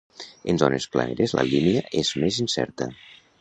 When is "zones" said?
0.61-0.87